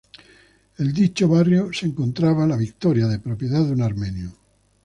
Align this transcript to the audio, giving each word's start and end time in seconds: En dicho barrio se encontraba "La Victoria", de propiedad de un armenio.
En 0.79 0.91
dicho 0.93 1.27
barrio 1.27 1.71
se 1.71 1.85
encontraba 1.85 2.47
"La 2.47 2.57
Victoria", 2.57 3.05
de 3.05 3.19
propiedad 3.19 3.63
de 3.63 3.73
un 3.73 3.83
armenio. 3.83 4.31